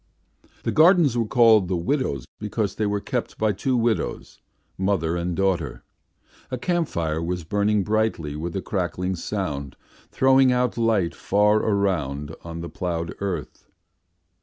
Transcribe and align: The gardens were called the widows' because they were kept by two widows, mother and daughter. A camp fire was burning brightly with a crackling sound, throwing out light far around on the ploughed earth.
The 0.63 0.71
gardens 0.71 1.15
were 1.15 1.27
called 1.27 1.67
the 1.67 1.75
widows' 1.75 2.25
because 2.39 2.73
they 2.73 2.87
were 2.87 2.99
kept 2.99 3.37
by 3.37 3.51
two 3.51 3.77
widows, 3.77 4.39
mother 4.75 5.15
and 5.15 5.35
daughter. 5.35 5.83
A 6.49 6.57
camp 6.57 6.87
fire 6.87 7.21
was 7.21 7.43
burning 7.43 7.83
brightly 7.83 8.35
with 8.35 8.55
a 8.55 8.63
crackling 8.63 9.15
sound, 9.15 9.75
throwing 10.09 10.51
out 10.51 10.75
light 10.75 11.13
far 11.13 11.57
around 11.57 12.35
on 12.43 12.61
the 12.61 12.67
ploughed 12.69 13.13
earth. 13.19 13.67